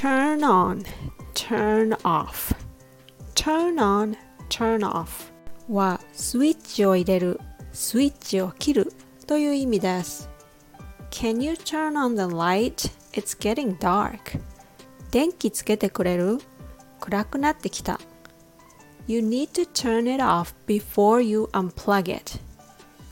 [0.00, 0.82] turn on,
[1.34, 2.54] turn off,
[3.34, 4.16] turn on,
[4.48, 5.30] turn off
[5.68, 7.38] はスイッチを入れる、
[7.74, 8.94] スイッチを切る
[9.26, 10.30] という意味です。
[11.10, 12.90] Can you turn on the light?
[13.12, 14.40] It's getting dark.
[15.10, 16.38] 電気つけてくれる
[16.98, 18.00] 暗くなってきた。
[19.06, 22.40] You need to turn it off before you unplug it.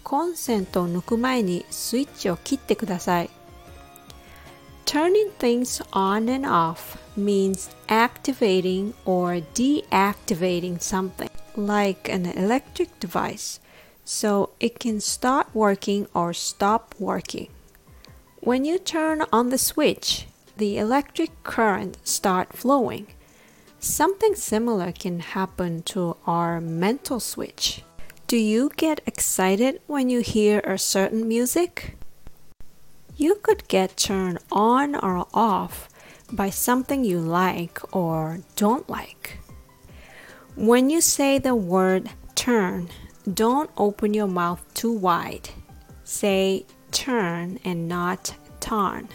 [0.03, 3.31] コンセントを抜く前にスイッチを切ってください。
[4.89, 13.61] Turning things on and off means activating or deactivating something, like an electric device,
[14.07, 17.51] so it can start working or stop working.
[18.41, 23.09] When you turn on the switch, the electric current start flowing.
[23.79, 27.83] Something similar can happen to our mental switch.
[28.27, 31.98] Do you get excited when you hear a certain music?
[33.21, 35.89] You could get turned on or off
[36.31, 39.41] by something you like or don't like.
[40.55, 42.91] When you say the word turn,
[43.35, 45.51] don't open your mouth too wide.
[46.05, 49.09] Say turn and not turn.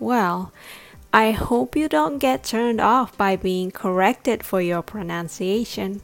[0.00, 0.52] Well,
[1.12, 6.02] I hope you don't get turned off by being corrected for your pronunciation.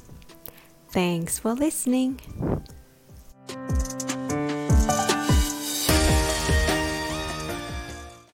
[0.90, 2.20] Thanks for listening.